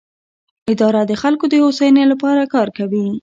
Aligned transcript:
اداره 0.71 1.01
د 1.09 1.11
خلکو 1.21 1.45
د 1.49 1.55
هوساینې 1.63 2.03
لپاره 2.11 2.43
کار 2.53 2.67
کوي. 2.77 3.07